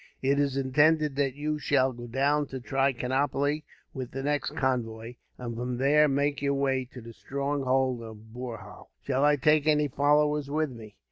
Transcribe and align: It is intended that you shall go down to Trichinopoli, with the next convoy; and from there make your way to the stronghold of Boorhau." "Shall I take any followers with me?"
It 0.23 0.39
is 0.39 0.57
intended 0.57 1.15
that 1.17 1.35
you 1.35 1.59
shall 1.59 1.91
go 1.93 2.07
down 2.07 2.47
to 2.47 2.59
Trichinopoli, 2.59 3.63
with 3.93 4.09
the 4.09 4.23
next 4.23 4.55
convoy; 4.55 5.17
and 5.37 5.55
from 5.55 5.77
there 5.77 6.07
make 6.07 6.41
your 6.41 6.55
way 6.55 6.85
to 6.85 7.01
the 7.01 7.13
stronghold 7.13 8.01
of 8.01 8.33
Boorhau." 8.33 8.87
"Shall 9.03 9.23
I 9.23 9.35
take 9.35 9.67
any 9.67 9.87
followers 9.89 10.49
with 10.49 10.71
me?" 10.71 10.95